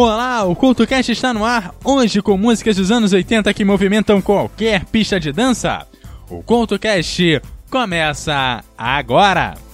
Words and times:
Olá, 0.00 0.44
o 0.44 0.54
CultoCast 0.54 1.10
está 1.10 1.34
no 1.34 1.44
ar, 1.44 1.74
hoje 1.82 2.22
com 2.22 2.38
músicas 2.38 2.76
dos 2.76 2.92
anos 2.92 3.12
80 3.12 3.52
que 3.52 3.64
movimentam 3.64 4.22
qualquer 4.22 4.84
pista 4.84 5.18
de 5.18 5.32
dança. 5.32 5.88
O 6.30 6.40
CultoCast 6.40 7.42
começa 7.68 8.62
agora! 8.78 9.67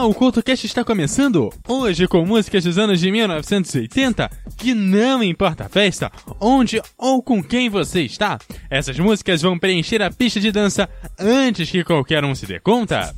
Olá, 0.00 0.08
o 0.08 0.14
CultoCast 0.14 0.64
está 0.64 0.82
começando 0.82 1.50
hoje 1.68 2.08
com 2.08 2.24
músicas 2.24 2.64
dos 2.64 2.78
anos 2.78 3.00
de 3.00 3.12
1980 3.12 4.30
que 4.56 4.72
não 4.72 5.22
importa 5.22 5.66
a 5.66 5.68
festa, 5.68 6.10
onde 6.40 6.80
ou 6.96 7.22
com 7.22 7.42
quem 7.42 7.68
você 7.68 8.00
está, 8.00 8.38
essas 8.70 8.98
músicas 8.98 9.42
vão 9.42 9.58
preencher 9.58 10.00
a 10.00 10.10
pista 10.10 10.40
de 10.40 10.50
dança 10.50 10.88
antes 11.18 11.70
que 11.70 11.84
qualquer 11.84 12.24
um 12.24 12.34
se 12.34 12.46
dê 12.46 12.58
conta. 12.58 13.14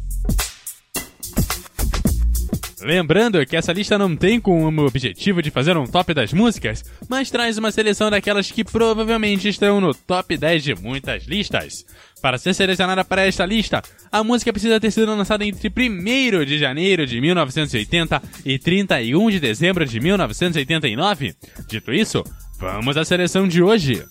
Lembrando 2.80 3.46
que 3.46 3.56
essa 3.56 3.72
lista 3.72 3.96
não 3.96 4.16
tem 4.16 4.40
como 4.40 4.84
objetivo 4.84 5.40
de 5.40 5.52
fazer 5.52 5.76
um 5.76 5.86
top 5.86 6.12
das 6.12 6.32
músicas, 6.32 6.84
mas 7.08 7.30
traz 7.30 7.56
uma 7.56 7.70
seleção 7.70 8.10
daquelas 8.10 8.50
que 8.50 8.64
provavelmente 8.64 9.48
estão 9.48 9.80
no 9.80 9.94
top 9.94 10.36
10 10.36 10.64
de 10.64 10.74
muitas 10.74 11.24
listas. 11.26 11.84
Para 12.22 12.38
ser 12.38 12.54
selecionada 12.54 13.04
para 13.04 13.26
esta 13.26 13.44
lista, 13.44 13.82
a 14.10 14.22
música 14.22 14.52
precisa 14.52 14.78
ter 14.78 14.92
sido 14.92 15.14
lançada 15.14 15.44
entre 15.44 15.68
1 15.68 16.44
de 16.44 16.56
janeiro 16.56 17.04
de 17.04 17.20
1980 17.20 18.22
e 18.46 18.60
31 18.60 19.30
de 19.32 19.40
dezembro 19.40 19.84
de 19.84 19.98
1989. 19.98 21.34
Dito 21.68 21.92
isso, 21.92 22.22
vamos 22.60 22.96
à 22.96 23.04
seleção 23.04 23.48
de 23.48 23.60
hoje. 23.60 24.04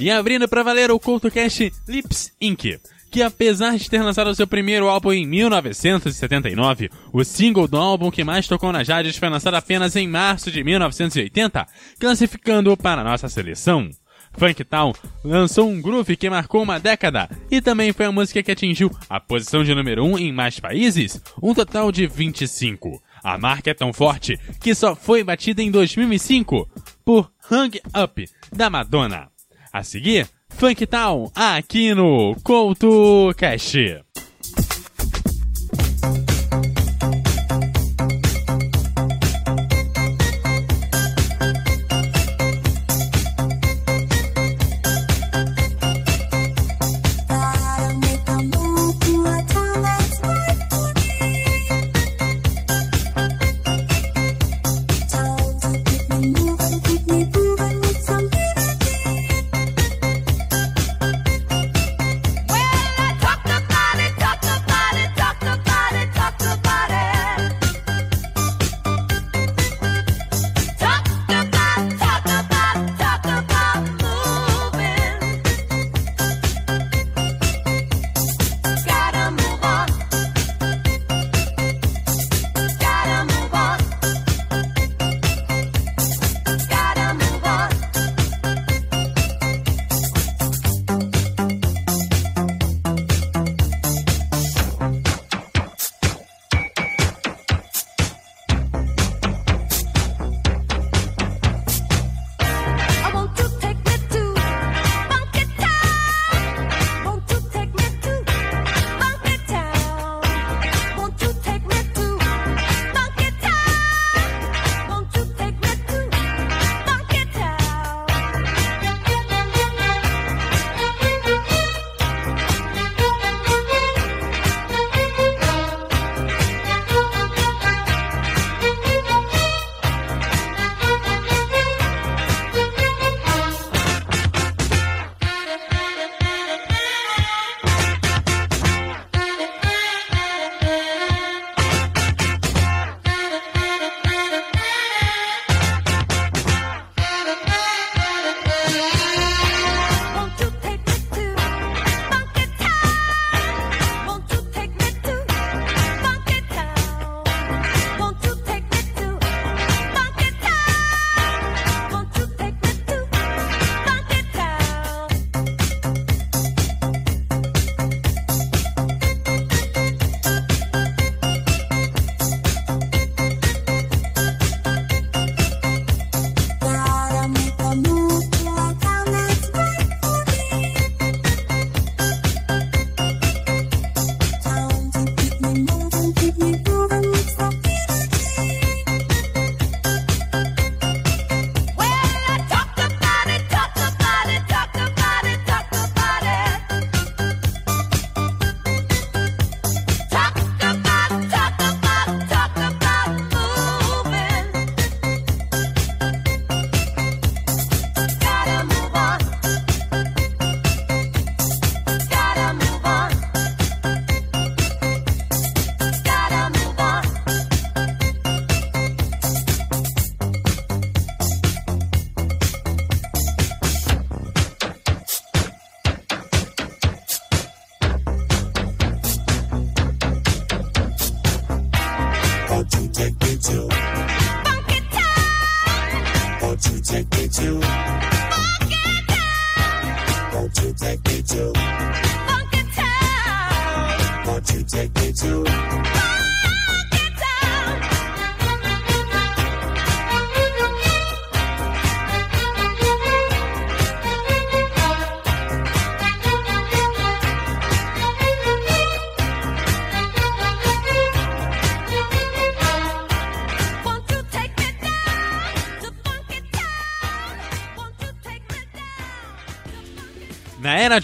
E 0.00 0.10
abrindo 0.10 0.48
para 0.48 0.64
valer 0.64 0.90
o 0.90 0.98
CultoCast 0.98 1.72
Lips 1.88 2.32
Inc 2.40 2.80
que 3.12 3.22
apesar 3.22 3.76
de 3.76 3.90
ter 3.90 4.02
lançado 4.02 4.34
seu 4.34 4.46
primeiro 4.46 4.88
álbum 4.88 5.12
em 5.12 5.26
1979, 5.26 6.90
o 7.12 7.22
single 7.22 7.68
do 7.68 7.76
álbum 7.76 8.10
que 8.10 8.24
mais 8.24 8.48
tocou 8.48 8.72
nas 8.72 8.88
rádios 8.88 9.18
foi 9.18 9.28
lançado 9.28 9.54
apenas 9.54 9.94
em 9.96 10.08
março 10.08 10.50
de 10.50 10.64
1980, 10.64 11.66
classificando-o 12.00 12.74
para 12.74 13.04
nossa 13.04 13.28
seleção. 13.28 13.90
Funk 14.34 14.64
Town 14.64 14.92
lançou 15.24 15.68
um 15.68 15.80
groove 15.80 16.16
que 16.16 16.28
marcou 16.28 16.62
uma 16.62 16.80
década 16.80 17.28
e 17.50 17.60
também 17.60 17.92
foi 17.92 18.06
a 18.06 18.12
música 18.12 18.42
que 18.42 18.50
atingiu 18.50 18.90
a 19.08 19.20
posição 19.20 19.62
de 19.62 19.74
número 19.74 20.04
1 20.04 20.18
em 20.18 20.32
mais 20.32 20.58
países, 20.58 21.22
um 21.42 21.54
total 21.54 21.92
de 21.92 22.06
25. 22.06 23.02
A 23.22 23.38
marca 23.38 23.70
é 23.70 23.74
tão 23.74 23.92
forte 23.92 24.38
que 24.60 24.74
só 24.74 24.96
foi 24.96 25.22
batida 25.22 25.62
em 25.62 25.70
2005 25.70 26.68
por 27.04 27.30
Hang 27.50 27.80
Up, 28.02 28.28
da 28.52 28.68
Madonna. 28.68 29.28
A 29.72 29.82
seguir, 29.82 30.28
Funk 30.50 30.86
Town, 30.86 31.30
aqui 31.34 31.94
no 31.94 32.34
Couto 32.42 33.32
Cash. 33.36 33.74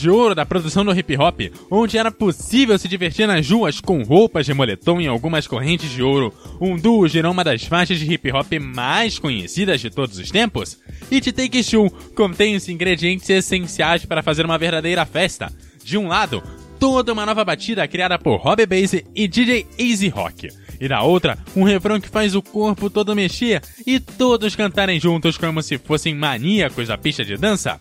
De 0.09 0.11
ouro 0.11 0.35
da 0.35 0.47
produção 0.47 0.87
do 0.87 0.99
hip 0.99 1.19
hop, 1.19 1.39
onde 1.71 1.99
era 1.99 2.11
possível 2.11 2.79
se 2.79 2.89
divertir 2.89 3.29
nas 3.29 3.51
ruas 3.51 3.79
com 3.79 4.03
roupas 4.03 4.47
de 4.47 4.55
moletom 4.55 5.03
e 5.03 5.07
algumas 5.07 5.47
correntes 5.47 5.91
de 5.91 6.03
ouro, 6.03 6.33
um 6.59 6.79
duo 6.79 7.07
gerou 7.07 7.31
uma 7.31 7.45
das 7.45 7.65
faixas 7.65 7.99
de 7.99 8.11
hip 8.11 8.33
hop 8.33 8.51
mais 8.59 9.19
conhecidas 9.19 9.83
de 9.83 9.91
todos 9.91 10.19
os 10.19 10.31
tempos? 10.31 10.79
It 11.13 11.31
Take 11.31 11.63
Two 11.63 11.91
contém 12.15 12.57
os 12.57 12.71
ingredientes 12.71 13.29
essenciais 13.29 14.07
para 14.07 14.23
fazer 14.23 14.47
uma 14.47 14.57
verdadeira 14.57 15.05
festa. 15.05 15.53
De 15.85 15.99
um 15.99 16.09
lado, 16.09 16.43
toda 16.81 17.13
uma 17.13 17.27
nova 17.27 17.45
batida 17.45 17.87
criada 17.87 18.19
por 18.19 18.37
Robbie 18.37 18.65
Bass 18.65 18.95
e 19.15 19.29
DJ 19.29 19.67
Easy 19.79 20.09
Rock. 20.09 20.49
E 20.81 20.89
da 20.89 21.03
outra, 21.03 21.37
um 21.55 21.65
refrão 21.65 22.01
que 22.01 22.09
faz 22.09 22.35
o 22.35 22.41
corpo 22.41 22.89
todo 22.89 23.15
mexer 23.15 23.61
e 23.87 24.01
todos 24.01 24.57
cantarem 24.57 24.99
juntos 24.99 25.37
como 25.37 25.63
se 25.63 25.77
fossem 25.77 26.15
maníacos 26.15 26.89
da 26.89 26.97
pista 26.97 27.23
de 27.23 27.37
dança. 27.37 27.79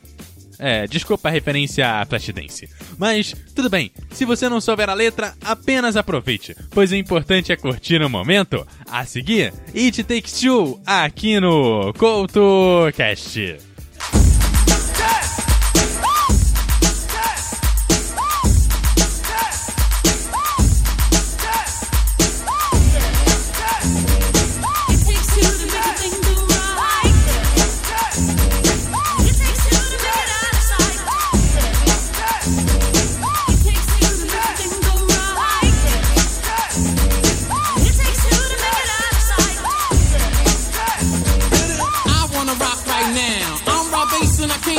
É, 0.60 0.88
desculpa 0.88 1.30
a 1.30 1.32
referência 1.32 1.88
a 1.88 2.06
Flashdance. 2.06 2.70
Mas, 2.98 3.36
tudo 3.56 3.70
bem, 3.70 3.92
se 4.12 4.26
você 4.26 4.50
não 4.50 4.60
souber 4.60 4.90
a 4.90 4.94
letra, 4.94 5.34
apenas 5.44 5.96
aproveite, 5.96 6.56
pois 6.72 6.92
o 6.92 6.96
importante 6.96 7.52
é 7.52 7.56
curtir 7.56 8.02
o 8.02 8.10
momento. 8.10 8.66
A 8.90 9.06
seguir, 9.06 9.54
It 9.76 10.04
Takes 10.04 10.40
Two, 10.40 10.82
aqui 10.86 11.40
no 11.40 11.94
CoutoCast. 11.94 13.77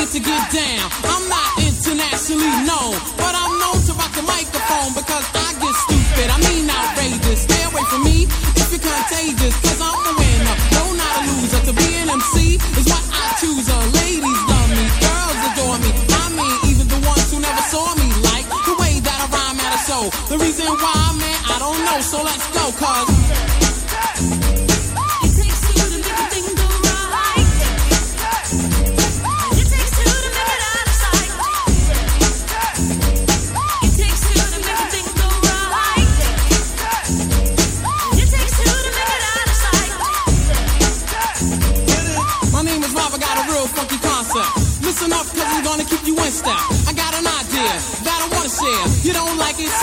To 0.07 0.21
get 0.21 0.45
down. 0.55 0.87
I'm 1.11 1.27
not 1.27 1.51
internationally 1.59 2.55
known, 2.63 2.95
but 3.19 3.35
I'm 3.35 3.51
known 3.59 3.83
to 3.83 3.93
rock 3.99 4.15
the 4.15 4.23
microphone 4.23 4.95
because 4.95 5.27
I 5.35 5.59
get 5.59 5.75
stupid. 5.75 6.27
I 6.31 6.39
mean 6.47 6.71
outrageous. 6.71 7.43
Stay 7.43 7.63
away 7.67 7.83
from 7.91 8.05
me 8.07 8.31
if 8.55 8.71
you're 8.71 8.79
contagious, 8.79 9.55
cause 9.59 9.81
I'm 9.83 9.99
the 10.07 10.15
winner. 10.15 10.55
No, 10.79 10.95
not 10.95 11.13
a 11.19 11.23
loser. 11.27 11.63
To 11.67 11.73
be 11.75 11.89
an 11.99 12.15
MC 12.15 12.63
is 12.79 12.87
what 12.87 13.05
I 13.11 13.27
choose. 13.43 13.67
Uh, 13.67 13.75
ladies 13.99 14.41
love 14.47 14.71
me, 14.71 14.87
girls 15.03 15.41
adore 15.51 15.79
me. 15.83 15.91
I 16.15 16.25
mean, 16.31 16.57
even 16.71 16.87
the 16.87 17.01
ones 17.03 17.27
who 17.35 17.43
never 17.43 17.65
saw 17.67 17.91
me 17.99 18.09
like 18.31 18.47
the 18.47 18.77
way 18.79 19.03
that 19.03 19.19
I 19.19 19.27
rhyme 19.35 19.59
at 19.59 19.73
a 19.75 19.81
show. 19.83 20.05
The 20.31 20.39
reason 20.39 20.71
why, 20.79 20.95
man, 21.19 21.39
I 21.43 21.57
don't 21.59 21.81
know. 21.83 21.99
So 22.07 22.23
let's 22.23 22.47
go, 22.55 22.71
cause. 22.79 23.18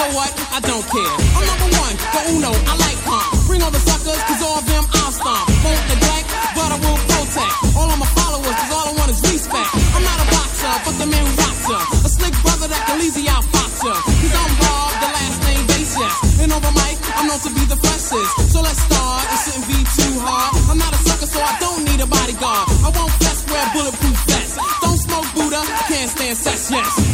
It, 0.06 0.14
what? 0.14 0.32
I 0.54 0.60
don't 0.62 0.86
care. 0.86 1.16
I'm 1.34 1.46
number 1.46 1.70
one, 1.82 1.96
the 2.14 2.22
uno, 2.34 2.52
I 2.70 2.74
like 2.78 3.00
calm. 3.06 3.26
Bring 3.50 3.62
all 3.62 3.74
the 3.74 3.82
suckers, 3.82 4.20
cause 4.30 4.42
all 4.46 4.62
of 4.62 4.66
them 4.66 4.86
I'll 5.02 5.12
stomp. 5.12 5.50
Won't 5.66 5.86
neglect, 5.90 6.28
but 6.54 6.70
I 6.70 6.78
will 6.82 7.00
protect. 7.10 7.54
All 7.74 7.90
of 7.90 7.98
my 7.98 8.10
followers, 8.14 8.56
cause 8.56 8.72
all 8.74 8.88
I 8.92 8.94
want 8.98 9.10
is 9.12 9.22
respect. 9.26 9.70
I'm 9.96 10.04
not 10.06 10.18
a 10.22 10.28
boxer, 10.30 10.74
but 10.86 10.96
the 11.02 11.08
man 11.10 11.24
who 11.26 11.34
rocks 11.42 11.66
ya. 11.66 11.80
A 12.06 12.10
slick 12.10 12.36
brother 12.46 12.68
that 12.70 12.82
can 12.86 13.02
easy 13.02 13.26
out 13.30 13.46
ya. 13.82 13.96
Cause 13.98 14.34
I'm 14.34 14.54
Bob, 14.62 14.92
the 15.02 15.10
last 15.10 15.38
name 15.50 15.64
base, 15.70 15.94
yes. 15.98 16.16
And 16.42 16.52
over 16.54 16.72
mic, 16.78 16.98
I'm 17.18 17.26
known 17.28 17.42
to 17.42 17.52
be 17.54 17.64
the 17.66 17.78
freshest. 17.78 18.30
So 18.54 18.62
let's 18.62 18.82
start, 18.82 19.26
it 19.34 19.40
shouldn't 19.46 19.68
be 19.70 19.80
too 19.98 20.14
hard. 20.22 20.54
I'm 20.70 20.78
not 20.78 20.94
a 20.94 21.00
sucker, 21.02 21.30
so 21.30 21.40
I 21.42 21.58
don't 21.60 21.82
need 21.86 22.02
a 22.02 22.08
bodyguard. 22.10 22.70
I 22.86 22.90
won't 22.94 23.14
fess, 23.22 23.42
wear 23.50 23.66
bulletproof 23.74 24.18
vests. 24.30 24.58
Don't 24.82 25.00
smoke 25.00 25.28
Buddha, 25.34 25.62
can't 25.90 26.10
stand 26.10 26.38
sex, 26.38 26.70
yes. 26.70 27.05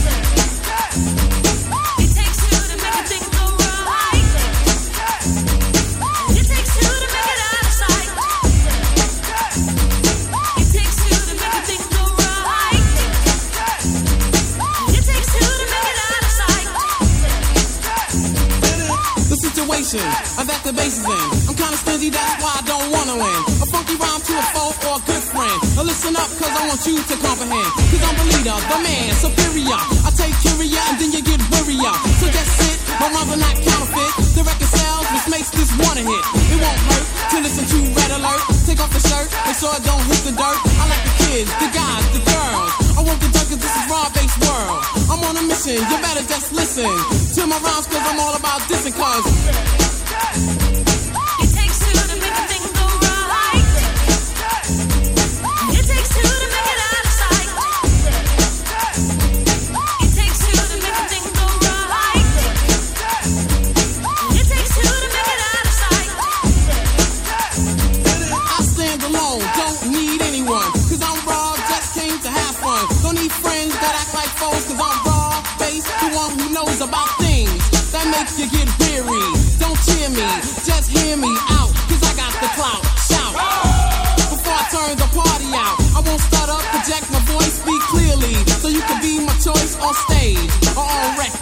Listen 26.12 26.24
up, 26.24 26.32
cause 26.40 26.52
I 26.52 26.68
want 26.68 26.82
you 26.86 26.96
to 27.00 27.16
comprehend. 27.24 27.72
Cause 27.92 28.04
I'm 28.04 28.16
the 28.20 28.26
leader, 28.36 28.58
the 28.68 28.78
man, 28.84 29.12
superior. 29.16 29.80
I 30.04 30.10
take 30.12 30.36
curia 30.44 30.82
and 30.92 30.98
then 31.00 31.12
you 31.12 31.22
get 31.24 31.40
wearier. 31.52 31.96
So 32.20 32.28
just 32.28 32.52
sit, 32.60 32.78
my 33.00 33.08
rhymes 33.12 33.32
are 33.32 33.40
not 33.40 33.56
counterfeit. 33.56 34.14
The 34.36 34.44
record 34.44 34.72
sells, 34.72 35.08
which 35.16 35.28
makes 35.32 35.50
this 35.52 35.72
one 35.80 35.98
a 35.98 36.04
hit. 36.04 36.24
It 36.52 36.60
won't 36.60 36.82
hurt 36.92 37.08
to 37.32 37.38
listen 37.40 37.66
to 37.66 37.78
Red 37.96 38.12
Alert. 38.12 38.44
Take 38.68 38.80
off 38.84 38.92
the 38.92 39.04
shirt, 39.04 39.32
make 39.48 39.58
sure 39.58 39.72
it 39.72 39.84
don't 39.88 40.04
hit 40.12 40.22
the 40.28 40.34
dirt. 40.36 40.60
I 40.80 40.84
like 40.92 41.04
the 41.08 41.16
kids, 41.28 41.50
the 41.60 41.70
guys, 41.72 42.06
the 42.12 42.22
girls. 42.28 42.72
I 42.98 43.02
want 43.04 43.20
the 43.24 43.30
duck 43.32 43.48
cause 43.48 43.62
this 43.62 43.72
is 43.72 43.86
raw 43.88 44.08
based 44.12 44.38
world. 44.44 44.84
I'm 45.08 45.22
on 45.24 45.36
a 45.40 45.44
mission, 45.48 45.80
you 45.80 45.98
better 46.04 46.24
just 46.28 46.52
listen 46.52 46.88
to 46.88 47.42
my 47.48 47.60
rhymes 47.64 47.88
cause 47.88 48.04
I'm 48.04 48.20
all 48.20 48.36
about 48.36 48.62
dissing 48.68 48.96
cause 48.96 49.81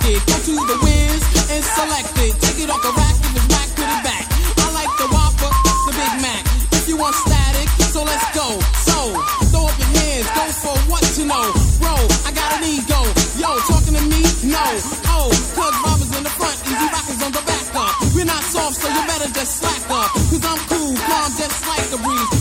record. 0.09 0.27
Go 0.27 0.37
to 0.45 0.55
the 0.65 0.77
whiz 0.81 1.21
and 1.49 1.63
select 1.63 2.09
it. 2.19 2.33
Take 2.41 2.59
it 2.63 2.69
off 2.69 2.81
the 2.81 2.93
rack, 2.97 3.15
if 3.21 3.35
it's 3.35 3.47
whack, 3.49 3.69
put 3.75 3.89
it 3.89 4.03
back. 4.03 4.25
I 4.57 4.67
like 4.73 4.91
the 4.97 5.07
Whopper, 5.13 5.51
the 5.85 5.93
Big 5.93 6.13
Mac. 6.21 6.43
If 6.73 6.87
you 6.87 6.97
want 6.97 7.15
static, 7.15 7.69
so 7.93 8.03
let's 8.03 8.25
go. 8.33 8.59
So, 8.85 9.13
throw 9.53 9.65
up 9.69 9.77
your 9.77 9.91
hands, 10.01 10.27
go 10.33 10.45
for 10.63 10.75
what 10.89 11.03
you 11.17 11.25
know. 11.25 11.53
Bro, 11.79 11.95
I 12.25 12.31
got 12.33 12.49
an 12.57 12.63
ego. 12.65 13.01
Yo, 13.37 13.49
talking 13.69 13.95
to 13.95 14.03
me? 14.09 14.21
No. 14.49 14.65
Oh, 15.13 15.29
cause 15.55 15.75
robbers 15.85 16.11
in 16.17 16.23
the 16.23 16.33
front, 16.33 16.57
easy 16.65 16.87
rockers 16.89 17.21
on 17.21 17.31
the 17.31 17.43
back 17.45 17.67
up. 17.75 17.93
We're 18.15 18.25
not 18.25 18.43
soft, 18.43 18.81
so 18.81 18.87
you 18.89 19.01
better 19.07 19.29
just 19.33 19.61
slack 19.61 19.83
up. 19.89 20.11
Cause 20.13 20.43
I'm 20.43 20.61
cool, 20.69 20.95
calm, 20.95 21.29
just 21.37 21.59
like 21.67 21.87
a 21.93 21.99
breeze. 22.01 22.38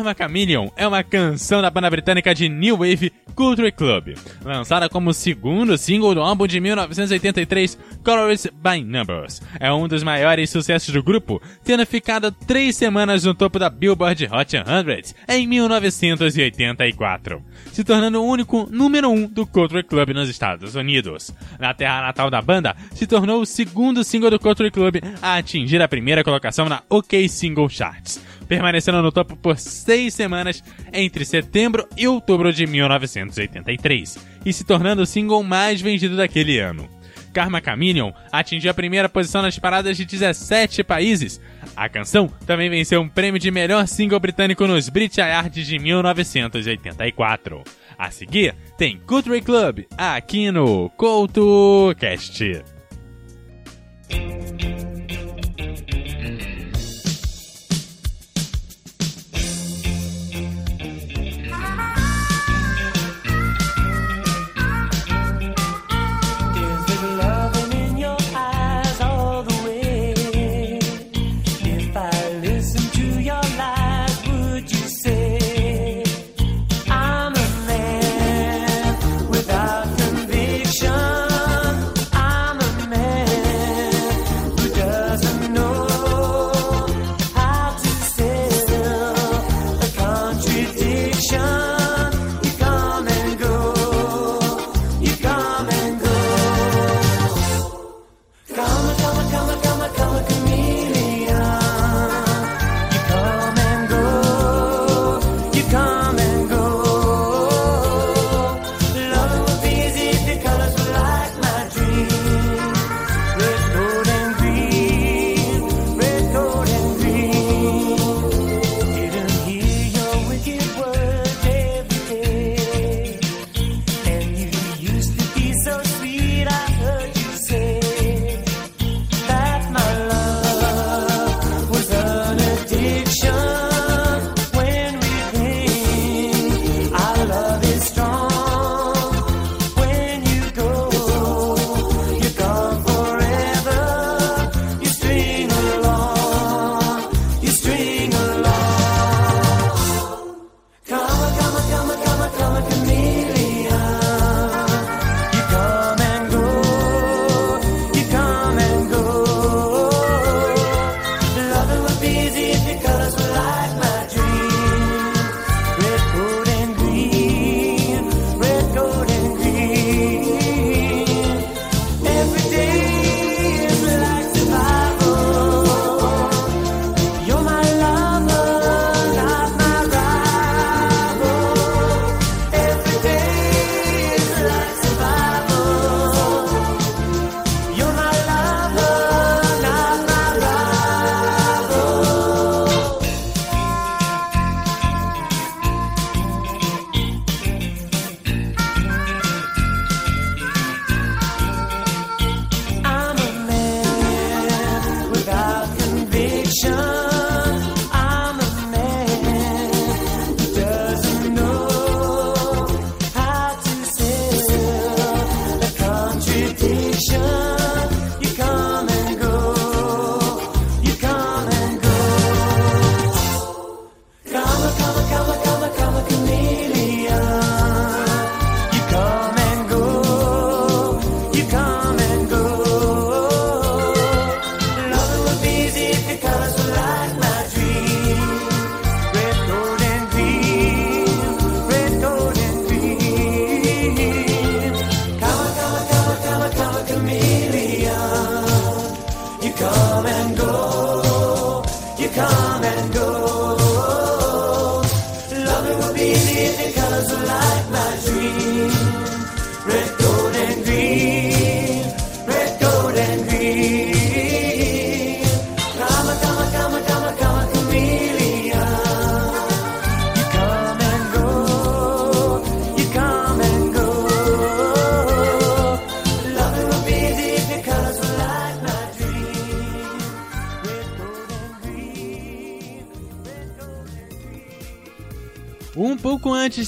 Karma 0.00 0.14
Chameleon 0.16 0.68
é 0.76 0.88
uma 0.88 1.04
canção 1.04 1.60
da 1.60 1.68
banda 1.68 1.90
britânica 1.90 2.34
de 2.34 2.48
New 2.48 2.78
Wave 2.78 3.12
Culture 3.34 3.70
Club, 3.70 4.14
lançada 4.42 4.88
como 4.88 5.12
segundo 5.12 5.76
single 5.76 6.14
do 6.14 6.22
álbum 6.22 6.46
de 6.46 6.58
1983 6.58 7.78
Colors 8.02 8.46
by 8.46 8.82
Numbers. 8.82 9.42
É 9.60 9.70
um 9.70 9.86
dos 9.86 10.02
maiores 10.02 10.48
sucessos 10.48 10.94
do 10.94 11.02
grupo, 11.02 11.40
tendo 11.62 11.84
ficado 11.84 12.32
três 12.32 12.76
semanas 12.76 13.24
no 13.24 13.34
topo 13.34 13.58
da 13.58 13.68
Billboard 13.68 14.26
Hot 14.32 14.50
100 14.50 15.14
em 15.28 15.46
1984, 15.46 17.42
se 17.70 17.84
tornando 17.84 18.22
o 18.22 18.26
único 18.26 18.66
número 18.70 19.10
um 19.10 19.26
do 19.26 19.46
Culture 19.46 19.82
Club 19.82 20.14
nos 20.14 20.30
Estados 20.30 20.76
Unidos. 20.76 21.30
Na 21.58 21.74
terra 21.74 22.00
natal 22.00 22.30
da 22.30 22.40
banda, 22.40 22.74
se 22.94 23.06
tornou 23.06 23.42
o 23.42 23.46
segundo 23.46 24.02
single 24.02 24.30
do 24.30 24.40
Culture 24.40 24.70
Club 24.70 24.96
a 25.20 25.36
atingir 25.36 25.82
a 25.82 25.88
primeira 25.88 26.24
colocação 26.24 26.70
na 26.70 26.82
OK 26.88 27.28
Single 27.28 27.68
Charts 27.68 28.30
permanecendo 28.50 29.00
no 29.00 29.12
topo 29.12 29.36
por 29.36 29.56
seis 29.90 30.14
semanas 30.14 30.62
entre 30.92 31.24
setembro 31.24 31.84
e 31.96 32.06
outubro 32.06 32.52
de 32.52 32.64
1983, 32.64 34.18
e 34.46 34.52
se 34.52 34.62
tornando 34.62 35.02
o 35.02 35.06
single 35.06 35.42
mais 35.42 35.80
vendido 35.80 36.16
daquele 36.16 36.60
ano. 36.60 36.88
Karma 37.32 37.60
Chameleon 37.60 38.12
atingiu 38.30 38.70
a 38.70 38.74
primeira 38.74 39.08
posição 39.08 39.42
nas 39.42 39.58
paradas 39.58 39.96
de 39.96 40.04
17 40.04 40.84
países. 40.84 41.40
A 41.76 41.88
canção 41.88 42.28
também 42.46 42.70
venceu 42.70 43.00
um 43.00 43.08
prêmio 43.08 43.40
de 43.40 43.50
melhor 43.50 43.84
single 43.88 44.20
britânico 44.20 44.64
nos 44.64 44.88
Brit 44.88 45.20
Awards 45.20 45.66
de 45.66 45.78
1984. 45.80 47.64
A 47.98 48.12
seguir, 48.12 48.54
tem 48.78 48.96
Country 48.96 49.40
Club 49.40 49.86
aqui 49.98 50.52
no 50.52 50.88
CoutoCast. 50.90 52.62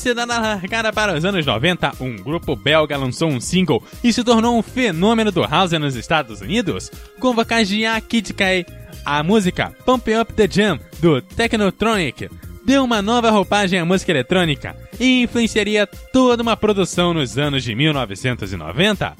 Pouco 0.02 0.08
antes 0.08 0.08
de 0.08 0.08
ser 0.08 0.14
dada 0.14 0.36
a 0.36 0.40
largada 0.40 0.92
para 0.92 1.16
os 1.16 1.24
anos 1.24 1.46
90, 1.46 1.92
um 2.00 2.16
grupo 2.16 2.56
belga 2.56 2.96
lançou 2.96 3.28
um 3.28 3.40
single 3.40 3.82
e 4.02 4.12
se 4.12 4.24
tornou 4.24 4.58
um 4.58 4.62
fenômeno 4.62 5.30
do 5.30 5.42
house 5.42 5.72
nos 5.72 5.94
Estados 5.94 6.40
Unidos, 6.40 6.90
com 7.20 7.32
vocais 7.32 7.68
de 7.68 7.86
Akid 7.86 8.32
Kai. 8.34 8.66
A 9.04 9.22
música 9.22 9.72
Pump 9.84 10.08
Up 10.14 10.32
the 10.32 10.48
Jam, 10.50 10.78
do 11.00 11.20
Technotronic, 11.20 12.28
deu 12.64 12.84
uma 12.84 13.00
nova 13.00 13.30
roupagem 13.30 13.78
à 13.78 13.84
música 13.84 14.12
eletrônica 14.12 14.76
e 14.98 15.22
influenciaria 15.22 15.86
toda 15.86 16.42
uma 16.42 16.56
produção 16.56 17.14
nos 17.14 17.38
anos 17.38 17.64
de 17.64 17.74
1990. 17.74 19.16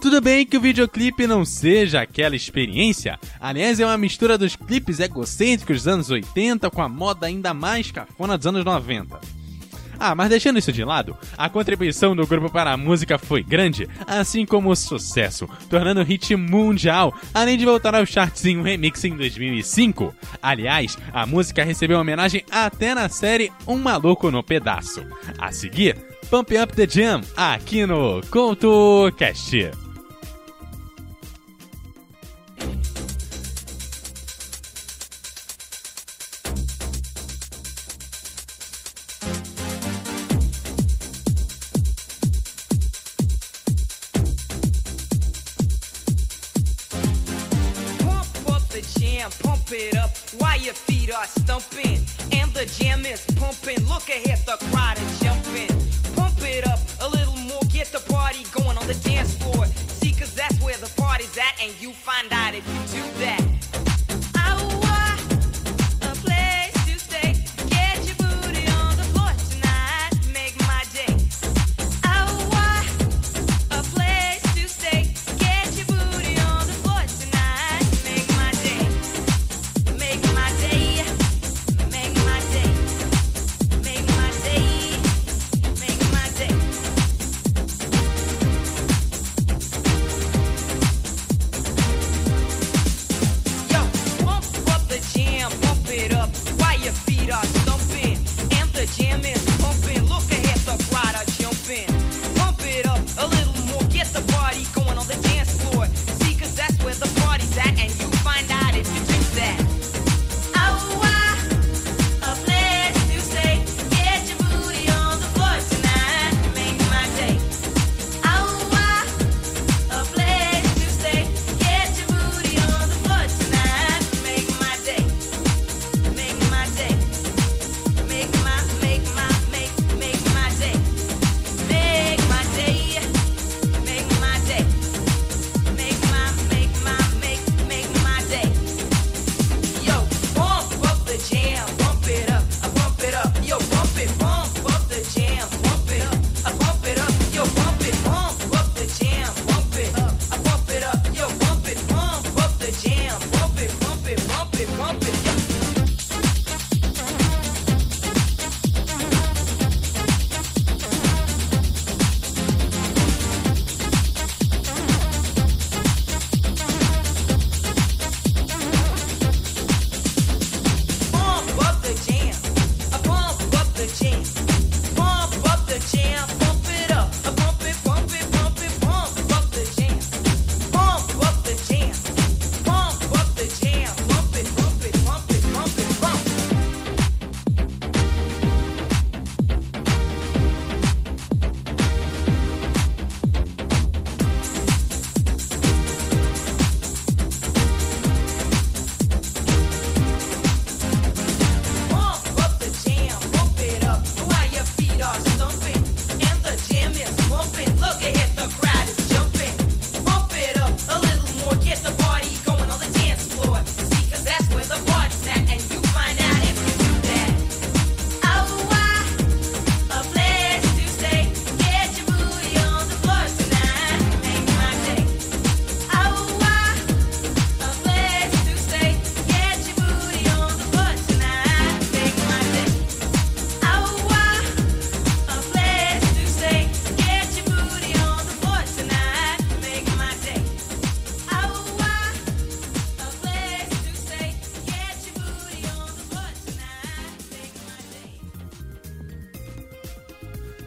Tudo 0.00 0.20
bem 0.20 0.44
que 0.44 0.56
o 0.56 0.60
videoclipe 0.60 1.26
não 1.26 1.44
seja 1.44 2.02
aquela 2.02 2.34
experiência, 2.34 3.18
aliás, 3.40 3.78
é 3.78 3.86
uma 3.86 3.96
mistura 3.96 4.36
dos 4.36 4.56
clipes 4.56 4.98
egocêntricos 4.98 5.76
dos 5.76 5.88
anos 5.88 6.10
80 6.10 6.68
com 6.70 6.82
a 6.82 6.88
moda 6.88 7.26
ainda 7.26 7.54
mais 7.54 7.90
cafona 7.90 8.36
dos 8.36 8.46
anos 8.46 8.64
90. 8.64 9.41
Ah, 10.04 10.16
mas 10.16 10.30
deixando 10.30 10.58
isso 10.58 10.72
de 10.72 10.82
lado, 10.82 11.16
a 11.38 11.48
contribuição 11.48 12.16
do 12.16 12.26
grupo 12.26 12.50
para 12.50 12.72
a 12.72 12.76
música 12.76 13.18
foi 13.18 13.40
grande, 13.40 13.88
assim 14.04 14.44
como 14.44 14.68
o 14.68 14.74
sucesso, 14.74 15.48
tornando 15.70 16.00
o 16.00 16.04
hit 16.04 16.34
mundial, 16.34 17.14
além 17.32 17.56
de 17.56 17.64
voltar 17.64 17.94
aos 17.94 18.08
charts 18.08 18.44
em 18.44 18.58
um 18.58 18.62
remix 18.62 19.04
em 19.04 19.16
2005. 19.16 20.12
Aliás, 20.42 20.98
a 21.12 21.24
música 21.24 21.62
recebeu 21.62 22.00
homenagem 22.00 22.44
até 22.50 22.96
na 22.96 23.08
série 23.08 23.52
Um 23.64 23.78
Maluco 23.78 24.28
no 24.28 24.42
Pedaço. 24.42 25.06
A 25.38 25.52
seguir, 25.52 25.94
Pump 26.28 26.52
Up 26.58 26.74
the 26.74 26.88
Jam, 26.88 27.20
aqui 27.36 27.86
no 27.86 28.22
CoutoCast. 28.28 29.81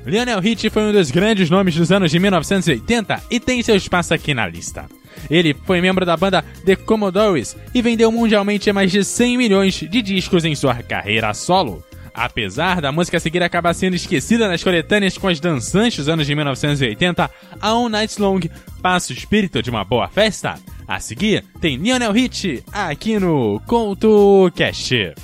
Lionel 0.05 0.39
Hitch 0.43 0.69
foi 0.69 0.83
um 0.83 0.91
dos 0.91 1.09
grandes 1.09 1.49
nomes 1.49 1.75
dos 1.75 1.91
anos 1.91 2.11
de 2.11 2.19
1980 2.19 3.23
e 3.29 3.39
tem 3.39 3.63
seu 3.63 3.75
espaço 3.75 4.13
aqui 4.13 4.33
na 4.35 4.47
lista. 4.47 4.85
Ele 5.29 5.55
foi 5.65 5.81
membro 5.81 6.05
da 6.05 6.15
banda 6.15 6.43
The 6.63 6.75
Commodores 6.75 7.57
e 7.73 7.81
vendeu 7.81 8.11
mundialmente 8.11 8.71
mais 8.71 8.91
de 8.91 9.03
100 9.03 9.37
milhões 9.37 9.73
de 9.73 10.01
discos 10.01 10.45
em 10.45 10.53
sua 10.53 10.75
carreira 10.75 11.33
solo. 11.33 11.83
Apesar 12.13 12.79
da 12.79 12.91
música 12.91 13.19
seguir 13.19 13.41
acabar 13.43 13.73
sendo 13.73 13.95
esquecida 13.95 14.47
nas 14.47 14.63
coletâneas 14.63 15.17
com 15.17 15.27
as 15.27 15.39
dançantes 15.39 15.97
dos 15.97 16.09
anos 16.09 16.27
de 16.27 16.35
1980, 16.35 17.29
a 17.59 17.67
All 17.67 17.89
Night 17.89 18.21
Long 18.21 18.39
passa 18.81 19.11
o 19.11 19.15
espírito 19.15 19.61
de 19.61 19.69
uma 19.69 19.83
boa 19.83 20.07
festa. 20.07 20.55
A 20.87 20.99
seguir, 20.99 21.43
tem 21.59 21.77
Lionel 21.77 22.15
Hitch 22.15 22.63
aqui 22.71 23.19
no 23.19 23.59
CoutoCast. 23.65 25.15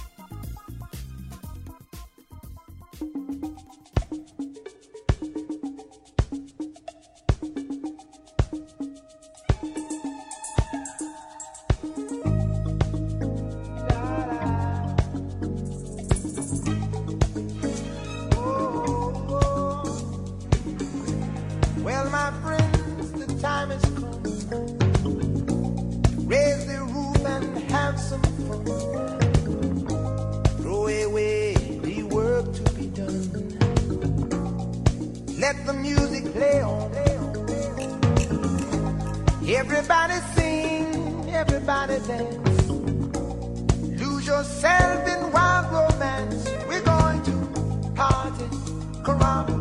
Throw 30.62 30.88
away 30.88 31.54
the 31.84 32.04
work 32.04 32.54
to 32.54 32.64
be 32.74 32.88
done. 32.88 33.32
Let 35.40 35.66
the 35.66 35.74
music 35.74 36.32
play 36.34 36.62
on. 36.62 36.92
Everybody 39.46 40.14
sing, 40.36 41.30
everybody 41.34 42.00
dance. 42.08 42.70
Lose 44.00 44.26
yourself 44.26 45.08
in 45.10 45.32
wild 45.34 45.66
romance. 45.74 46.50
We're 46.70 46.82
going 46.84 47.22
to 47.24 47.34
party, 47.94 48.46
caramba, 49.04 49.61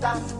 stop. 0.00 0.39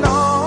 night 0.00 0.39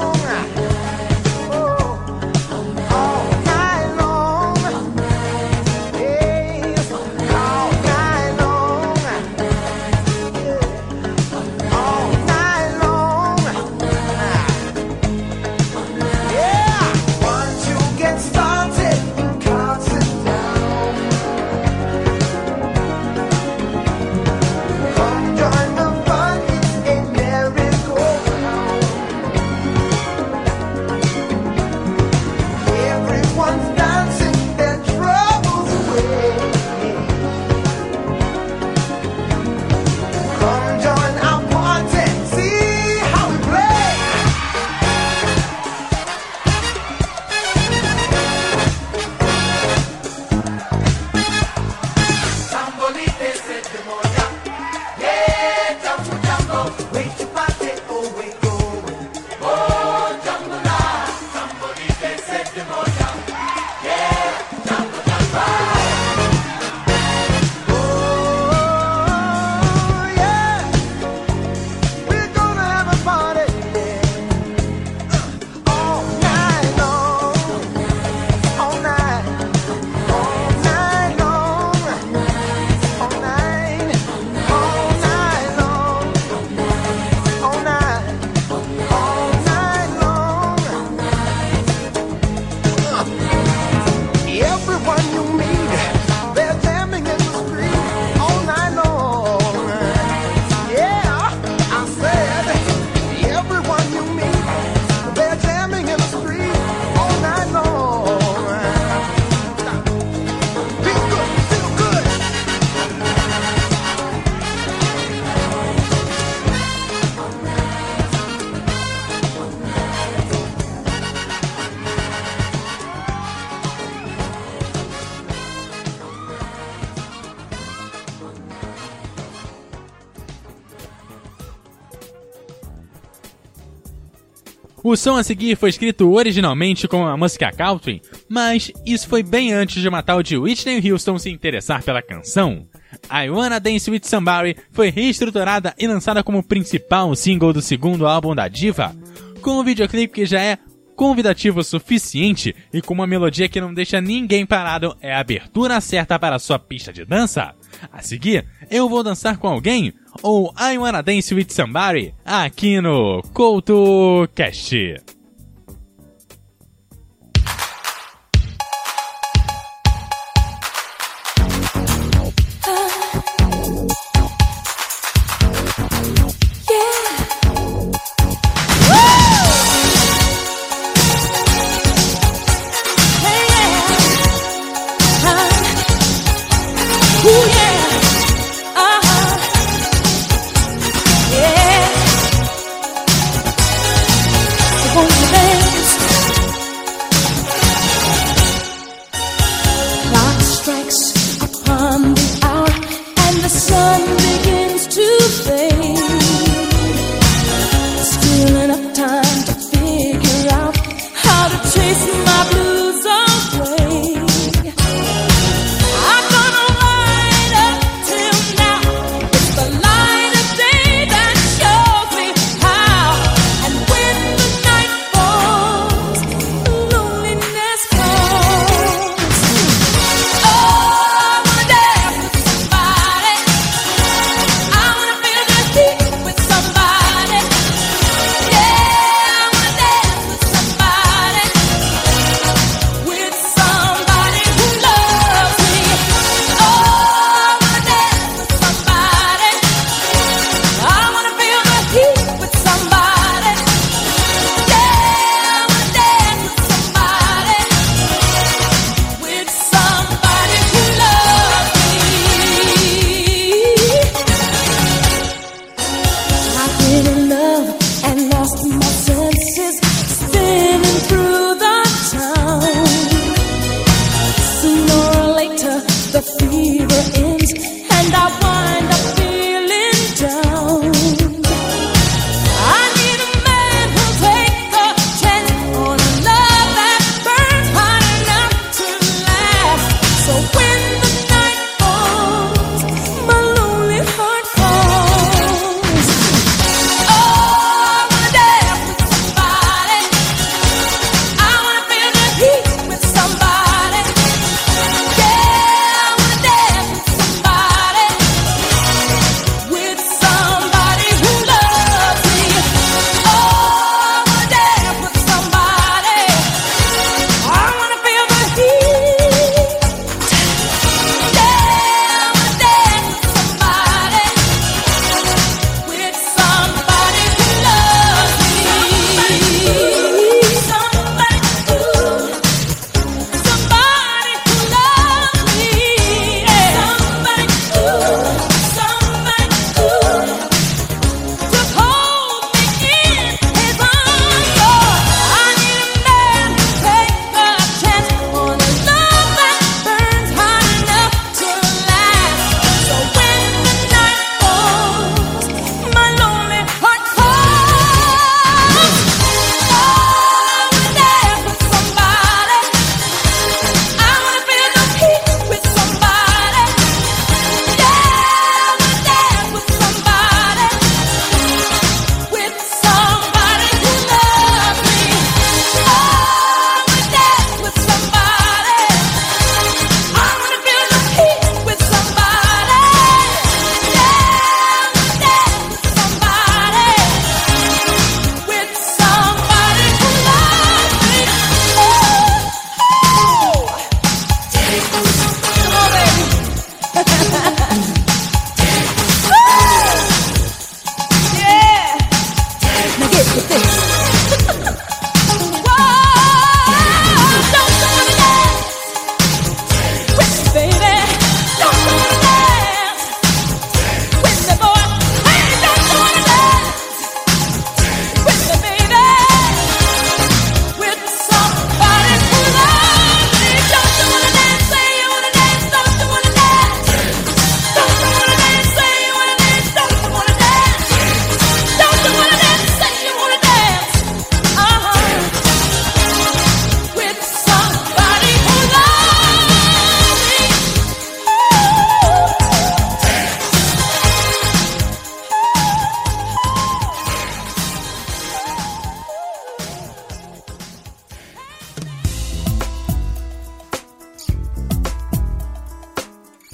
O 134.93 134.95
som 134.95 135.17
a 135.17 135.23
seguir 135.23 135.57
foi 135.57 135.71
escrito 135.71 136.11
originalmente 136.11 136.87
como 136.87 137.07
a 137.07 137.17
música 137.17 137.51
country, 137.51 137.99
mas 138.29 138.71
isso 138.85 139.07
foi 139.07 139.23
bem 139.23 139.51
antes 139.51 139.81
de 139.81 139.89
uma 139.89 140.03
tal 140.03 140.21
de 140.21 140.37
Whitney 140.37 140.91
Houston 140.91 141.17
se 141.17 141.31
interessar 141.31 141.81
pela 141.81 141.99
canção. 141.99 142.67
I 143.11 143.27
Wanna 143.27 143.59
Dance 143.59 143.89
With 143.89 144.01
Somebody 144.03 144.55
foi 144.71 144.91
reestruturada 144.91 145.73
e 145.79 145.87
lançada 145.87 146.23
como 146.23 146.43
principal 146.43 147.15
single 147.15 147.51
do 147.51 147.59
segundo 147.59 148.05
álbum 148.05 148.35
da 148.35 148.47
diva, 148.47 148.95
com 149.41 149.59
um 149.59 149.63
videoclipe 149.63 150.13
que 150.13 150.27
já 150.27 150.39
é 150.39 150.59
convidativo 150.95 151.61
o 151.61 151.63
suficiente 151.63 152.55
e 152.71 152.79
com 152.79 152.93
uma 152.93 153.07
melodia 153.07 153.49
que 153.49 153.59
não 153.59 153.73
deixa 153.73 153.99
ninguém 153.99 154.45
parado 154.45 154.95
é 155.01 155.11
a 155.11 155.21
abertura 155.21 155.81
certa 155.81 156.19
para 156.19 156.37
sua 156.37 156.59
pista 156.59 156.93
de 156.93 157.03
dança. 157.03 157.55
A 157.91 158.03
seguir, 158.03 158.45
eu 158.69 158.87
vou 158.87 159.01
dançar 159.01 159.37
com 159.37 159.47
alguém 159.47 159.91
ou 160.21 160.53
I 160.59 160.77
Wanna 160.77 161.01
Dance 161.01 161.33
With 161.33 161.51
Somebody 161.51 162.13
aqui 162.25 162.81
no 162.81 163.21
CoutoCast. 163.33 165.12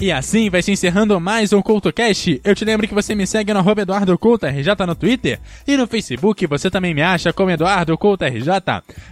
E 0.00 0.10
assim 0.10 0.48
vai 0.48 0.62
se 0.62 0.72
encerrando 0.72 1.20
mais 1.20 1.52
um 1.52 1.60
CultoCast. 1.60 2.40
Eu 2.42 2.54
te 2.54 2.64
lembro 2.64 2.88
que 2.88 2.94
você 2.94 3.14
me 3.14 3.26
segue 3.26 3.52
no 3.52 3.58
arroba 3.58 3.82
EduardoCultoRJ 3.82 4.86
no 4.86 4.94
Twitter 4.94 5.38
e 5.68 5.76
no 5.76 5.86
Facebook 5.86 6.46
você 6.46 6.70
também 6.70 6.94
me 6.94 7.02
acha 7.02 7.34
como 7.34 7.50
EduardoCultoRJ. 7.50 8.48